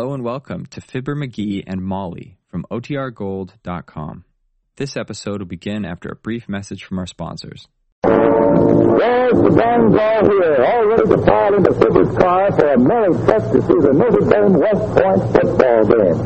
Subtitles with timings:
[0.00, 4.24] Hello and welcome to Fibber McGee and Molly from OTRGold.com.
[4.76, 7.68] This episode will begin after a brief message from our sponsors.
[8.02, 13.12] Yes, the gang's all here, all ready to pile into Fibber's car for a merry
[13.28, 16.16] trip to see the Notre Dame West Point football game.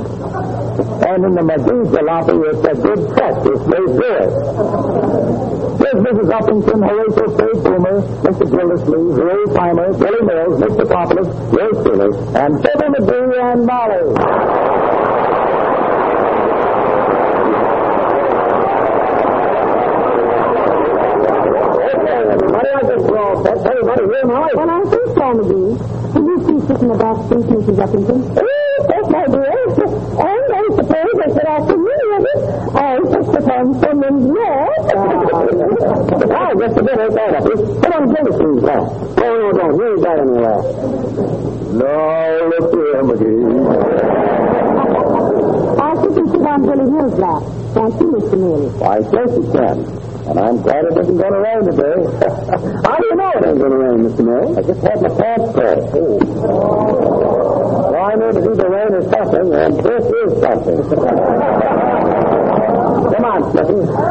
[1.02, 4.30] And in the McGee jalopy, it's a good practice they do it.
[5.82, 6.30] Here's Mrs.
[6.30, 8.46] Uppington, Horatio Faye Boomer, Mr.
[8.46, 10.86] Gildersleeve, Ray Primer, Billy Mills, Mr.
[10.88, 15.14] Populus, Ray Steeler, and Fibber McGee and Molly.
[21.24, 23.98] Okay, everybody, I guess we're all.
[23.98, 24.46] Everybody here now?
[24.54, 25.74] Well, I think so, McGee.
[26.14, 27.78] Did you see sit in the back seat, Mrs.
[27.82, 28.18] Uppington?
[28.34, 29.50] Yes, that's my dear.
[30.14, 32.40] And I suppose I should ask you with it.
[32.74, 34.78] I just put on some and yes.
[34.94, 37.44] Ah, just a bit, ain't that up?
[37.82, 38.82] Come on, Gildersleeve back.
[38.84, 39.74] Oh, no, don't.
[39.74, 40.60] You ain't got anywhere.
[41.74, 41.90] No,
[42.54, 43.44] look here, McGee.
[45.80, 47.42] I think you sit on Billy Hill's lap.
[47.74, 48.36] Can't you, Mr.
[48.38, 48.68] Neely?
[48.78, 49.76] Why, yes, you can.
[50.26, 52.02] And I'm glad it isn't going to rain today.
[52.88, 54.24] How do you know it ain't going to rain, Mr.
[54.24, 54.56] Murray?
[54.56, 55.90] I just had my pants coat.
[57.92, 60.80] Well, I knew that either rain or something, and this is something.
[63.14, 64.03] Come on, Slippy.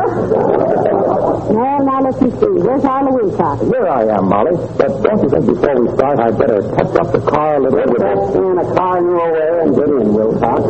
[2.14, 2.46] Let me see.
[2.62, 3.62] Where's Harlow Wilcox?
[3.66, 4.54] Here I am, Molly.
[4.78, 7.90] But don't you think before we start, I'd better touch up the car a little
[7.90, 7.90] bit?
[7.90, 10.62] Let's in a car new way and get in, Wilcox.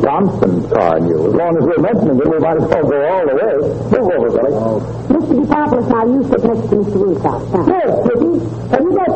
[0.00, 1.26] Johnson's car new.
[1.28, 3.54] As long as we're mentioning it, we might as well go all the way.
[3.92, 4.52] Move over, Billy.
[5.12, 5.32] Mr.
[5.44, 6.96] DePopoulos, now you sit next to Mr.
[6.96, 7.44] Wilcox.
[7.52, 7.64] Huh?
[7.68, 8.40] Yes, Slippy.
[8.72, 9.10] Have you got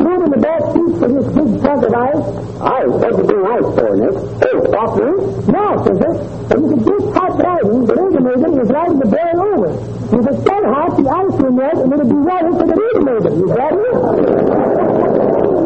[1.01, 2.23] room in the back seat for this big trunk of ice?
[2.61, 2.87] Ice?
[2.87, 4.15] What'd you do ice for, Nick?
[4.39, 5.15] Hey, stop here.
[5.51, 6.11] No, sister.
[6.45, 9.71] If you could just hot riding, the regulator is riding the boil over.
[10.05, 13.31] If it's so hot, the ice will melt and it'll be ready for the regulator.
[13.35, 13.93] You got it?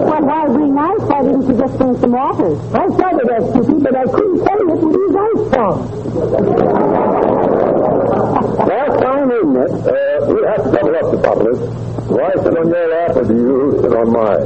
[0.09, 2.55] Well, while being nice, why didn't you just bring some water?
[2.75, 7.38] I started that, Slippy, but I couldn't tell you it with these ice pumps.
[8.59, 9.71] Well, fine, isn't it?
[9.71, 11.59] Uh, we'll have to double up the populace.
[12.09, 14.45] Why sit on your lap do you sit on mine?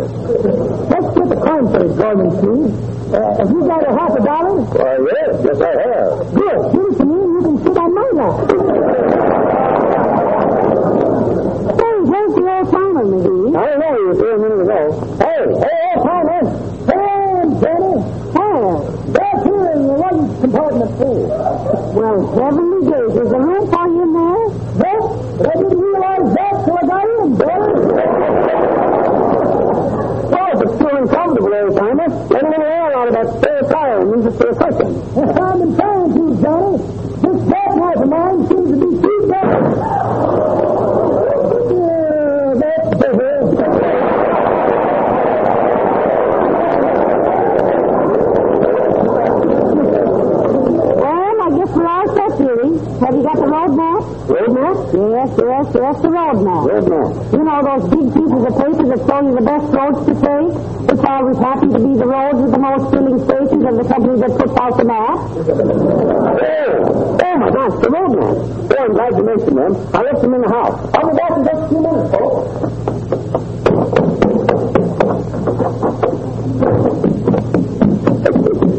[0.89, 1.65] Let's get the coin
[1.97, 2.73] going, please.
[3.13, 4.61] Uh, have you got a half a dollar?
[4.61, 6.33] Why, yes, yes, I have.
[6.33, 6.59] Good.
[6.73, 8.35] Give it to me and you can sit on my lap.
[11.79, 13.55] Hey, where's the old timer, McGee?
[13.57, 14.81] I don't know you were here a minute ago.
[15.17, 16.43] Hey, hey, hey, Palmer.
[16.85, 17.97] Hey, Danny.
[18.33, 18.77] Where?
[19.13, 19.37] Back
[20.23, 21.27] here in the luggage compartment, too.
[21.93, 23.13] Well, heavenly days.
[23.13, 24.43] Is there room for you in there?
[24.83, 25.03] Yes,
[25.39, 27.59] I didn't realize that till I got in, boy.
[30.33, 33.61] Well, if it's too uncomfortable, old timer, let a little air out of that spare
[33.69, 34.89] tire and use it for a cushion.
[35.17, 36.77] I'm in trying to, Johnny.
[37.23, 39.61] This backhand of mine seems to be too bad.
[41.73, 43.31] Yeah, that's better.
[50.03, 52.77] Well, I guess we're all set, dearie.
[52.99, 54.03] Have you got the road map?
[54.29, 54.75] Road map?
[54.93, 56.63] Yes, yes, yes, the road map.
[56.67, 57.33] Road map.
[57.33, 60.53] You know those big pieces of paper that show you the best roads to take?
[60.85, 64.19] Which always happen to be the roads with the most filling stations of the company
[64.21, 65.17] that puts out the map?
[65.17, 68.37] Oh, oh my gosh, the road map.
[68.37, 69.73] Oh, I'm glad you mentioned them.
[69.95, 70.77] I left them in the house.
[70.93, 72.61] I'll be back in just a few minutes, folks.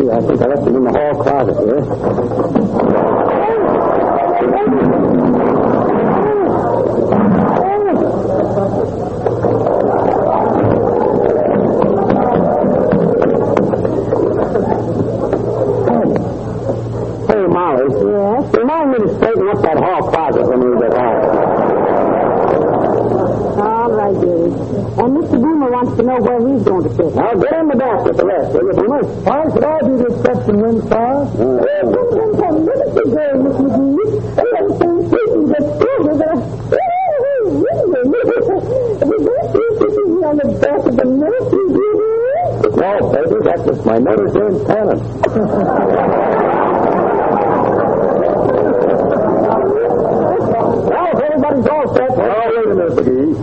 [0.05, 1.83] I think I left them in the hall closet here.
[24.95, 25.43] And Mr.
[25.43, 27.15] Boomer wants to know where he's going to sit.
[27.15, 29.03] Now get in the back with the rest, will you, Boomer?
[29.27, 31.35] Why should I do this question, Winstar?
[31.35, 34.39] Well, sometimes I'm little girl, Miss McGee.
[34.39, 36.95] And I'm so sweet get stronger that I...
[40.25, 41.69] on the back of the nursery,
[42.75, 45.03] No, baby, that's just my Notre Dame pennant.
[50.89, 52.11] Well, if everybody's all set.
[52.11, 53.35] Oh, wait a minute, McGee.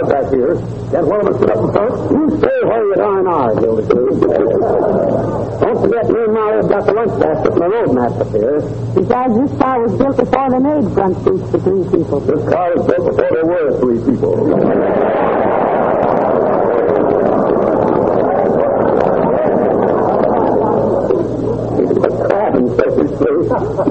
[0.00, 0.54] Crowded back here.
[0.90, 2.10] Can't one of us up in front?
[2.10, 4.20] You stay where you darn are, Gildersleeve.
[5.60, 8.30] Don't forget, me and Molly have got the lunch basket and the road map up
[8.30, 8.60] here.
[8.94, 12.20] Besides, this car was built before they made front seats for three people.
[12.20, 14.32] This car was built before there were three people.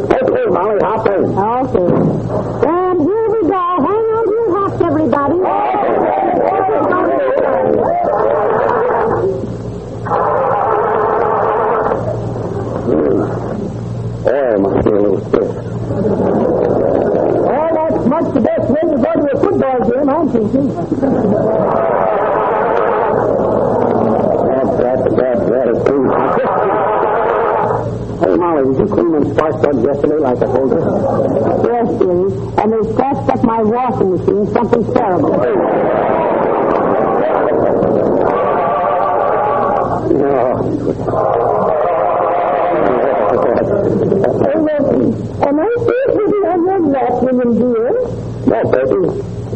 [0.09, 0.18] Crab
[20.51, 21.31] game, I'm thinking.
[24.49, 26.05] That's, that's, that's, that is true.
[28.19, 30.81] Hey, Molly, did you clean them spark plugs yesterday like told you?
[31.69, 32.33] Yes, dearie.
[32.59, 35.33] And they scratched up my washing machine, something terrible.
[35.41, 35.55] Hey,
[43.83, 47.91] Wilson, am I still sitting on your lap, William dear?
[48.45, 48.99] No, baby.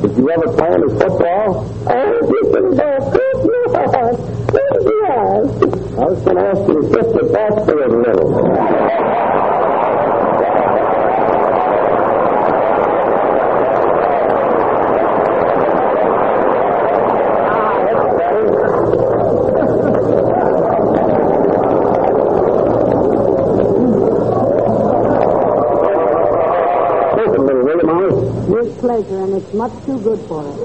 [0.02, 1.66] Did you ever play any football?
[1.88, 4.18] Oh, you can go Yes.
[5.04, 5.46] Yes.
[5.94, 8.30] I was going to ask you to shift your back to it a little.
[17.56, 19.54] Ah, that's better.
[26.14, 28.10] Listen, little Willie, Molly.
[28.50, 30.60] With pleasure, and it's much too good for us.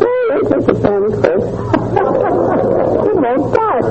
[0.00, 1.44] Hey, it's just a panic, Chris.
[1.44, 3.84] it won't start.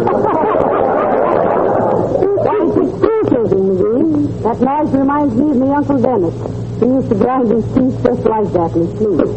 [2.41, 4.41] Why, it's irritating, McGee.
[4.41, 6.33] That noise reminds me of my Uncle Dennis.
[6.79, 9.29] He used to grind his teeth just like that in his sleep.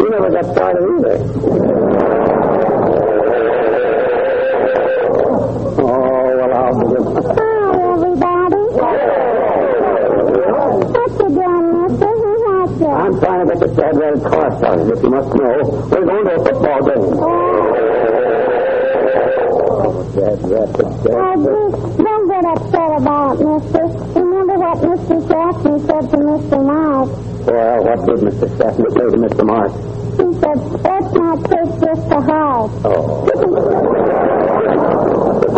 [0.00, 2.09] you never got started either.
[13.10, 15.66] I'm trying to get the Chad Red car started, if you must know.
[15.90, 17.18] We're going to a football game.
[17.18, 17.26] Oh,
[19.82, 20.70] Oh, Chad Red.
[20.70, 20.94] please,
[21.98, 23.82] don't get upset about it, mister.
[24.14, 25.18] Remember what Mr.
[25.26, 26.58] Jackson said to Mr.
[26.64, 27.08] Mark?
[27.50, 28.46] Well, what did Mr.
[28.46, 29.42] Stephen say to Mr.
[29.44, 29.72] Mark?
[30.14, 32.70] He said, let's not take this to heart.
[32.84, 33.26] Oh.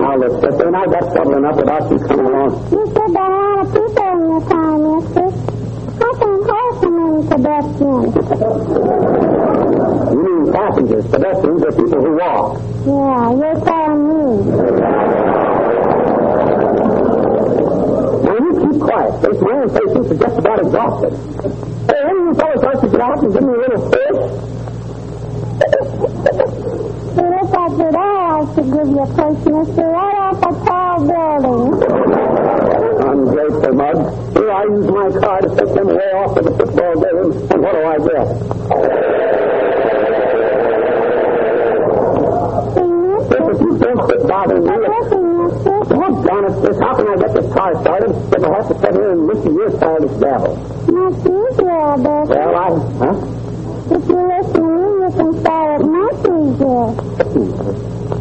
[0.01, 2.73] Now, look, sister, and I got trouble enough without you coming along.
[2.73, 5.29] You said there are a lot of people in your car, mister.
[6.03, 8.13] How can hold so many pedestrians?
[10.13, 12.61] You mean passengers, pedestrians, or people who walk.
[12.85, 14.25] Yeah, you're telling me.
[18.23, 19.13] Now, you keep quiet.
[19.23, 21.13] Face my own patience is just about exhausted.
[21.89, 24.19] Hey, when you fellas like to get out and give me a little fish?
[27.13, 30.97] See, if I did I should give you a place, mister, right off a tall
[31.09, 31.83] building.
[33.09, 33.99] Ungrateful mug.
[34.37, 37.63] Here I use my car to take them way off to the football game, and
[37.63, 38.27] what do I get?
[42.13, 44.71] Mister, If you don't quit bothering me,
[45.91, 49.11] doggone it, how can I get this car started if I have to sit here
[49.11, 50.55] and listen to your childish babble?
[50.87, 52.71] Much easier, but Well, I...
[53.03, 53.17] Huh?
[53.97, 56.87] if you listen to me, you can start it much easier.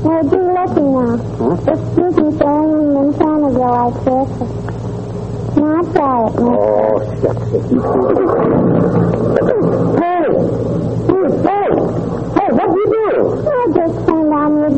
[0.01, 1.13] Well, do listen now.
[1.62, 4.70] Excuse me for hanging in front of you like this.
[5.62, 5.86] Try it.
[5.94, 7.46] Oh, shucks.
[10.02, 10.25] Hey!
[11.06, 11.69] Hey, hey!
[12.34, 13.06] Hey, what'd you do?
[13.46, 14.72] I just turned on your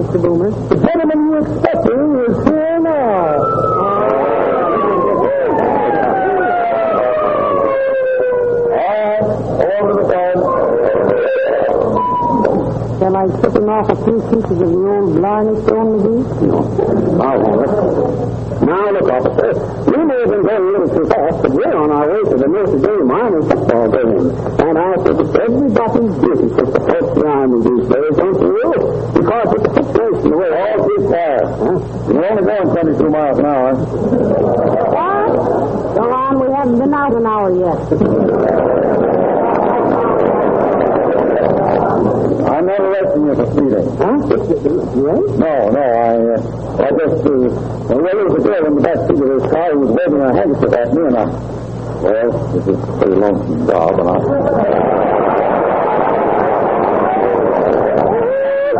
[0.00, 0.22] Mr.
[0.22, 0.50] Boomer?
[0.68, 4.50] The gentleman you're expecting is here now.
[13.00, 16.24] Shall I tip him off a few pieces of the old blarney stone, McGee?
[16.48, 17.20] No.
[17.20, 18.40] I'll have it.
[18.60, 19.56] Now, look, officer,
[19.88, 22.36] we may have been going a little too fast, but we're on our way to
[22.36, 24.30] the Notre Dame Army football game.
[24.60, 28.52] And I think it's everybody's duty to support the Army these days, don't you?
[29.14, 31.50] Because it's a situation the way all too fast.
[31.58, 31.78] Huh?
[32.12, 33.74] You're only going 22 miles an hour.
[34.94, 35.32] What?
[35.94, 37.92] Go on, we haven't been out an hour yet.
[42.50, 43.88] I'm not arresting you for speeding.
[43.98, 44.14] Huh?
[44.60, 45.26] Yes?
[45.38, 48.98] No, no, I, uh, I just, uh, well, there was a girl in the back
[49.06, 51.24] seat of this car who was waving her handkerchief at me, and I,
[52.00, 54.79] well, this is a pretty lonesome job, and I...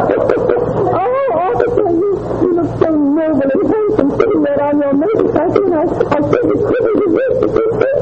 [0.01, 5.75] Oh, officer, you, you look so noble and handsome sitting there on your motorcycle, and
[5.75, 7.49] I, I said it's pretty to
[7.81, 7.97] this.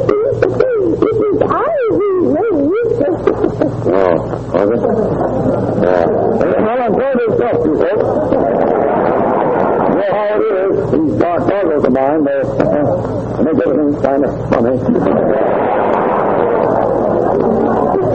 [1.02, 2.71] This is Ivy Lane.
[3.90, 4.14] Oh,
[4.69, 4.83] was?
[5.83, 6.07] Yeah.
[6.62, 8.07] Well, I'm glad it's up, you folks.
[8.31, 8.38] You
[9.99, 10.75] know how it is.
[10.93, 14.75] These dark puzzles of mine, they, uh, make everything kind of funny.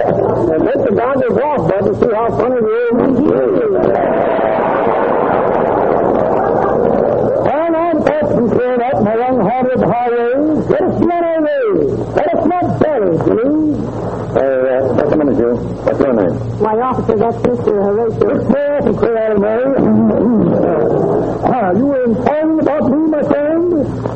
[0.01, 2.97] And let the goggles off, bud, to see how funny the old
[7.45, 10.67] Well, now the captain's cleared up my young-hearted highways.
[10.69, 11.63] Let us not away.
[12.17, 13.77] Let us not bury, please.
[14.33, 15.53] Hey, uh, just a minute, you.
[15.85, 16.33] What's your name?
[16.59, 17.73] Why, officer, that's Mr.
[17.85, 18.49] Horatio.
[18.49, 19.75] Yes, and clear out of Mary.
[21.53, 23.73] ah, you were inquiring about me, my friend?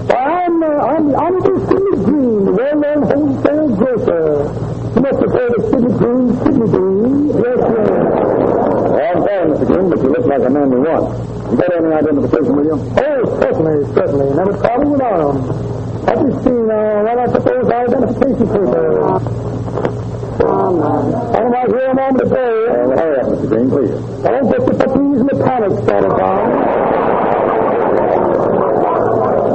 [0.09, 4.49] Why, I'm, uh, I'm the Honorable Sidney Green, the well-known wholesale grocer.
[4.95, 7.27] You must have heard of Sidney Green, Sidney Green.
[7.27, 7.83] Yes, sir.
[8.87, 9.65] Well, I'm sorry, Mr.
[9.67, 11.05] Green, but you look like a man we want.
[11.51, 12.77] You got any identification with you?
[12.77, 14.27] Oh, certainly, certainly.
[14.35, 15.45] Never traveling with arms.
[16.07, 19.19] Have you seen, uh, what I suppose, identification paper?
[20.39, 20.53] Oh.
[21.35, 22.45] I'm out here a moment ago.
[22.67, 23.47] Uh, hurry up, Mr.
[23.49, 23.95] Green, please.
[24.23, 26.37] Don't get the puppies and the panic started on.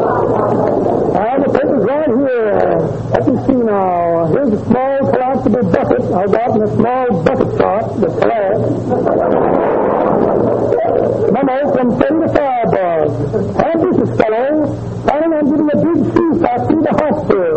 [0.03, 2.79] Uh, the paper's right here.
[3.23, 4.27] Me see now.
[4.33, 8.59] Here's a small collapsible bucket I got in a small bucket shop, the flat.
[11.33, 13.11] Memo from Freddy the Firebug.
[13.93, 14.93] Is fellow
[15.35, 17.55] on getting a big shoe factory to the hospital.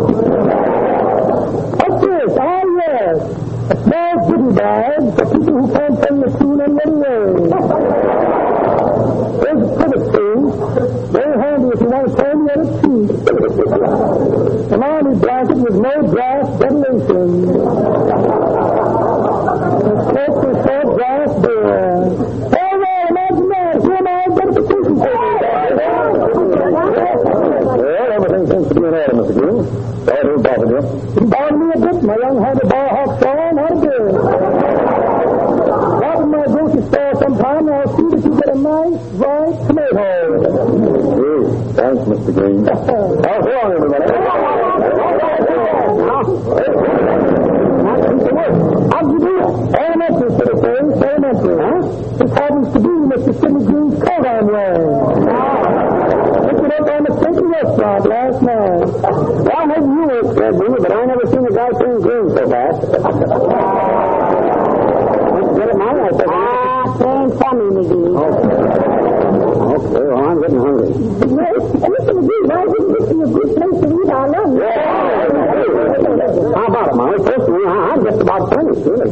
[1.76, 2.30] What's this?
[2.38, 3.16] Ah, yes.
[3.70, 7.35] A small goodie bag for people who can't send the tune any other way.
[41.76, 42.34] Thanks, Mr.
[42.34, 42.64] Green.
[42.66, 45.16] How's it going, everybody?
[47.76, 49.44] How'd you do it?
[49.76, 50.30] Elementary.
[51.04, 51.80] Elementary, huh?
[52.16, 53.32] This happens to be Mr.
[53.40, 54.88] Sidney Green's coat I'm wearing.
[56.48, 58.86] Picked it up on the Pinky restaurant last night.
[59.44, 62.48] Well, maybe you ain't scared me, but I never seen a guy turn green so
[62.48, 62.80] fast.
[65.36, 65.94] Let's get it, man.
[66.00, 68.16] I said, Ah, same funny, McGee.
[69.76, 70.88] Okay, well, I'm getting hungry.
[70.96, 71.52] Well,
[71.92, 74.56] listen, McGee, why didn't this be a good place to eat our lunch?
[76.56, 77.18] How about it, Molly?
[77.24, 79.10] Personally, I- I'm just about finished, really.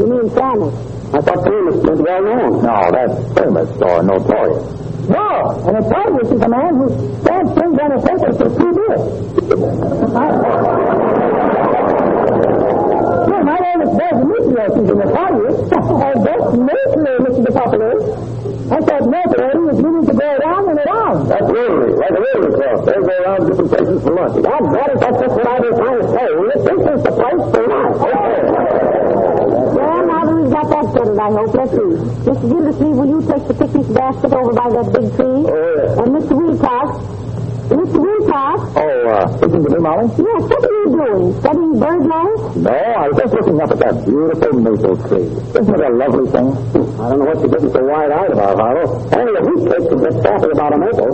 [0.00, 0.72] You mean famous?
[1.12, 2.64] I thought famous meant well known.
[2.64, 4.64] No, that's famous or notorious.
[5.12, 6.88] No, and a notorious is a man who
[7.20, 9.04] stamps things on a paper for two years.
[13.28, 15.68] Well, my name is Buzz Demetrius, he's a notorious.
[15.68, 17.44] And that's mostly, Mr.
[17.44, 17.92] DePopular.
[18.72, 21.28] I thought notoriety was meaning to go around and around.
[21.28, 22.86] That's rotary, like a rotary cross.
[22.88, 24.40] They go around different places for lunch.
[24.48, 26.24] God, that is, that's just what I was trying to say.
[26.64, 27.96] This is the place for lunch.
[28.00, 28.89] Well,
[30.70, 31.54] now that we've got that settled, I hope.
[31.54, 31.90] Let's see.
[32.30, 32.44] Mr.
[32.48, 35.26] Gildersleeve, will you take the picnic basket over by that big tree?
[35.26, 36.02] Oh, yeah.
[36.02, 36.32] And Mr.
[36.38, 36.88] Wilcox,
[37.70, 37.98] Mr.
[38.02, 40.06] Wilcox, Oh, uh, speaking to me, Molly?
[40.10, 41.40] yes, what are you doing?
[41.40, 42.42] Studying bird life?
[42.56, 45.28] No, I was just looking up at that beautiful maple tree.
[45.60, 46.48] Isn't it a lovely thing?
[46.50, 48.86] I don't know what you're getting so wide-eyed about, Harlow.
[49.14, 51.10] Only a wheat cake can get sappy about a maple.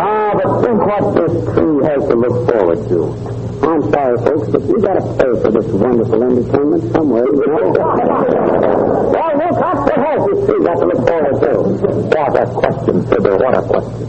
[0.00, 3.45] ah, but think what this tree has to look forward to.
[3.62, 7.72] I'm sorry, folks, but we gotta pay for this wonderful entertainment somewhere, you know.
[9.12, 11.52] well, look, what has this tree got to look forward to?
[12.12, 14.06] What a question, Sybil, what a question.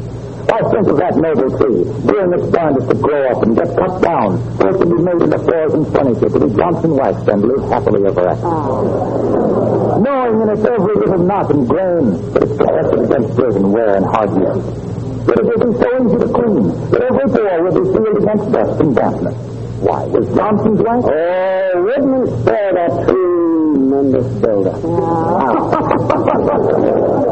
[0.47, 4.01] Why, think of that noble tree, during its darndest to grow up and get cut
[4.01, 7.41] down, for it to be made into floors and furniture, to be Johnson waxed and
[7.43, 9.99] live happily ever after.
[9.99, 13.95] Knowing in its every little knot and grain that it's protected against dirt and wear
[13.95, 14.96] and hard use.
[15.27, 18.47] That it will be so easy to clean, that every pore will be sealed against
[18.51, 19.35] dust and dampness.
[19.83, 21.05] Why, was Johnson's wax?
[21.05, 24.73] Oh, Whitman spare that tremendous builder.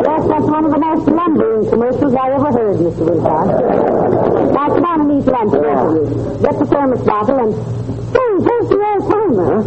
[0.06, 3.02] Yes, that's one of the most lumbering commercials I ever heard, Mr.
[3.08, 3.50] Wilcox.
[4.54, 6.06] Now, come on and eat lunch, both of you.
[6.44, 7.54] Get the thermos bottle and
[8.16, 9.64] Hey, where's the old timer?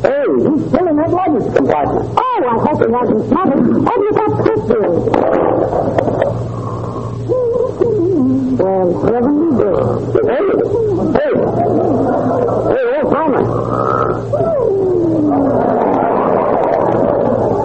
[0.00, 2.14] Hey, he's still in that luggage compartment.
[2.16, 3.60] Oh, I hope he hasn't smothered.
[3.60, 4.80] Open it up quickly.
[8.60, 9.72] Well, heavenly day.
[10.20, 10.44] Hey,
[11.16, 11.32] hey,
[12.68, 13.42] hey, old timer.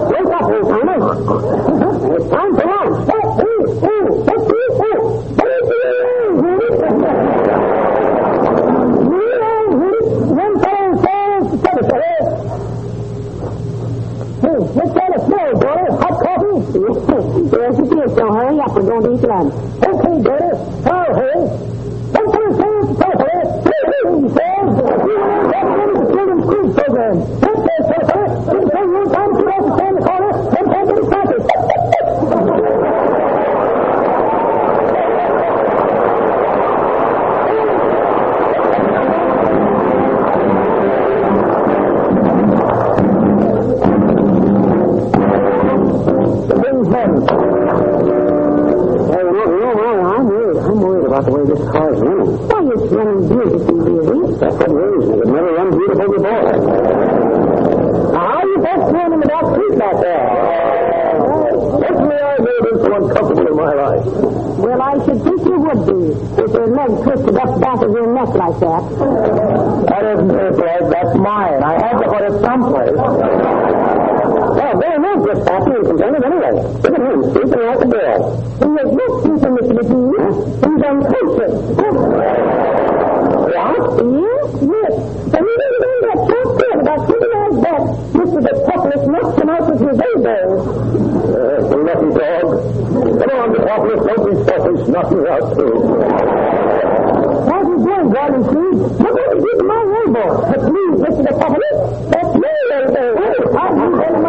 [0.07, 0.99] Wake up, old timer.
[2.15, 2.95] It's time for lunch.
[14.41, 15.91] Hey, what's that smell, daughter?
[15.91, 16.59] Hot coffee?
[17.51, 18.73] yes, it is, so hurry up.
[18.75, 19.53] We're going to eat lunch.
[51.55, 52.35] This car's running.
[52.47, 54.35] Why, it's running beautifully, dearie.
[54.39, 55.15] That's what worries me.
[55.19, 56.43] It never runs beautiful before.
[58.15, 60.27] Are you folks doing in the back seat back there?
[61.79, 64.05] Certainly I've made it so uncomfortable in my life.
[64.55, 65.99] Well, I should think you would be,
[66.41, 68.83] with your leg twisted up back of your neck like that.
[69.89, 71.63] That isn't his leg, that's mine.
[71.63, 72.95] I had to put it someplace.
[72.95, 76.51] Well, there there is this Pappy is contented anyway.
[76.55, 78.19] Look at him, sleeping like a girl.
[78.55, 79.95] He has no sleeping, Mr.
[79.95, 80.23] McGee.
[80.63, 81.53] He's unconscious.
[83.55, 83.83] What?
[84.05, 84.93] Yes, yes.
[85.35, 87.81] And he didn't do that talk about something like that.
[88.35, 90.45] The Topless knocked him out with his elbow.
[91.85, 92.47] Lucky dog.
[93.19, 94.81] Come on, the Topless, don't be selfish.
[94.85, 95.71] Me out, too.
[97.47, 98.75] How's he doing, Gordon Creed?
[98.75, 100.27] Look what to my elbow.
[100.51, 101.21] But please, Mr.
[101.23, 101.77] the Topless,
[102.11, 103.07] that's your elbow.
[103.55, 104.19] How's he very?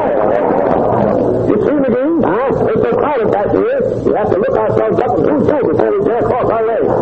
[1.47, 2.15] You see, McGee?
[2.27, 2.51] Huh?
[2.67, 5.91] We're so crowded back here, we have to look ourselves up and do too before
[5.91, 6.93] we dare cross our legs.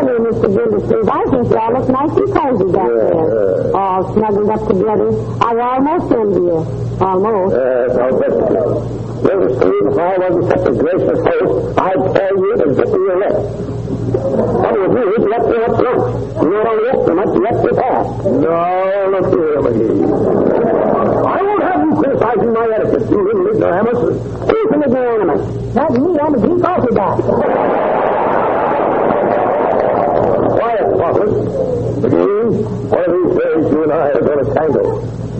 [0.00, 0.90] Don't be silly, Mr.
[0.90, 1.08] Gildersleeve.
[1.08, 3.76] I think you all look nice and cozy back there.
[3.76, 5.08] All snuggled up together.
[5.40, 6.58] I almost envy you.
[7.00, 7.54] Almost.
[7.56, 9.00] Yes, I'll bet you.
[9.20, 13.16] Little Steve, if I wasn't such a gracious host, I'd tell you to zip your
[13.20, 13.36] lip.
[14.10, 16.00] Trouble with you is you left me up front.
[16.40, 18.08] You only left so much, you left your past.
[18.24, 18.56] No,
[19.12, 20.02] look here, McGee.
[21.26, 24.00] I won't have you criticizing my etiquette, you little ignoramus.
[24.48, 25.74] Who's an ignoramus?
[25.74, 26.18] That's me.
[26.18, 27.86] I'm a deep coffee back.
[31.10, 31.34] Quiet, Poppers.
[32.00, 32.50] McGee,
[32.90, 34.88] one of these days you and I are going to tangle.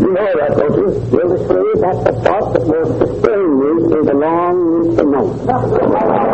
[0.01, 0.87] You know that, don't you?
[1.11, 6.30] Gildersleeve, that's the thought that will sustain you through the long weeks and nights.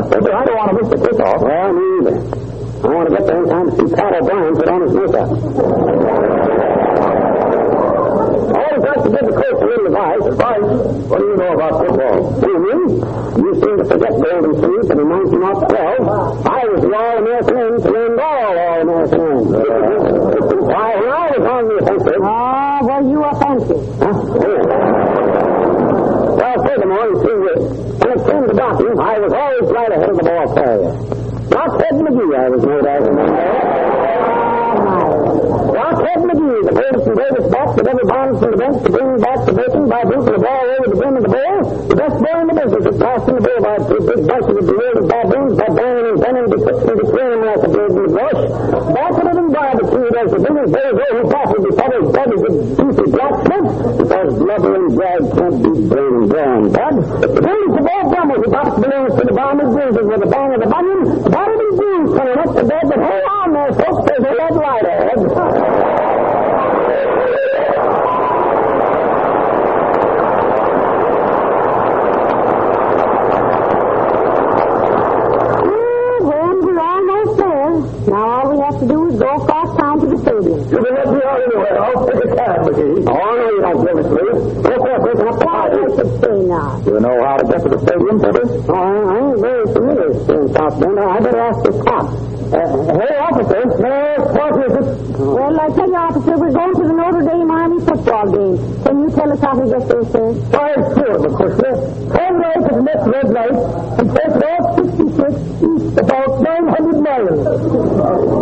[0.00, 0.32] On.
[0.32, 1.40] I don't want to miss the kickoff.
[1.44, 2.16] Well, me either.
[2.80, 5.28] I want to get there in time to see Pat O'Brien put on his makeup.
[8.56, 10.24] Always like to give the coach a little advice.
[10.24, 10.64] Advice?
[11.04, 12.40] What do you know about football?
[12.40, 13.04] You mean?
[13.36, 18.16] You seem to forget Gildersleeve and in 1912, I was the All-American end to end
[18.16, 19.52] all All-American.
[20.64, 22.20] Why, when I was on the offensive...
[22.24, 23.84] Oh, well, you offensive.
[24.00, 24.16] Huh?
[24.16, 25.09] Oh.
[26.80, 27.36] Well, furthermore, you see,
[28.00, 30.96] when it came to blocking, I was always right ahead of the ball carrier.
[31.76, 33.16] Ted McGee, I was doubt in
[35.76, 38.88] Not Ted McGee, the greatest and greatest back that ever bounced from the bench to
[38.88, 41.60] bring back the bacon by booting the ball over the brim of the bowl.
[41.84, 45.08] The best boy in the business passed in the boulevard through big bunches of bewildered
[45.10, 48.40] baboons by banging and bending and between them like a bird in the brush.
[48.88, 53.99] Backward and barbecued as the biggest bozo who the public body with beefy blacksmith because
[54.58, 56.94] and drag can't be and brown, bud.
[57.22, 60.26] The police of all drummers who pops balloons to the bottom of bruises with a
[60.26, 63.72] bang of the bunion, battered and bruised coming up to bed, but hold on there,
[63.72, 66.20] folks, there's a lead light ahead.
[75.30, 77.70] Well, we're almost there.
[78.10, 80.58] Now all we have to do is go across town to the stadium.
[80.70, 81.82] You can let me out anywhere.
[81.82, 83.06] I'll take a cab, McGee.
[83.06, 84.22] Oh, no, you don't give it to me.
[84.64, 85.94] Look there, breaking up the Why, I party.
[85.96, 86.82] should say now.
[86.84, 88.44] You know how to get to the stadium, Pepper?
[88.66, 90.10] Oh, I ain't very familiar.
[90.10, 90.98] in South Bend.
[90.98, 92.06] I better ask the cop.
[92.50, 92.66] Uh,
[92.98, 93.62] hey, officer.
[93.78, 93.94] No,
[94.34, 94.86] what is it?
[95.22, 98.58] Well, I tell you, officer, we're going to the Notre Dame Army football game.
[98.82, 100.32] Can you tell us how to get there, sir?
[100.50, 101.78] Why, sure, of course, yes.
[102.10, 103.54] Turn right to the next red light
[104.02, 105.30] and take off 66
[105.62, 107.38] east about 900 miles.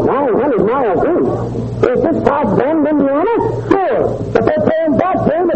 [0.09, 1.85] 900 miles east?
[1.85, 3.35] Is this South Bend, Indiana?
[3.69, 4.01] Sure.
[4.33, 5.48] But they're playing that game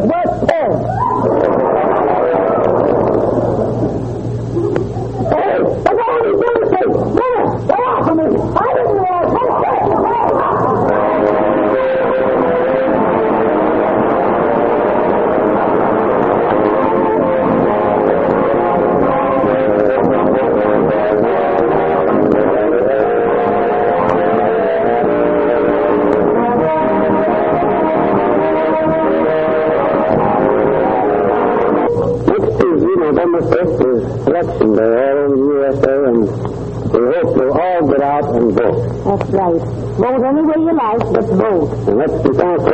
[39.62, 41.88] Vote any way you like, but vote.
[41.88, 42.71] And that's 2000.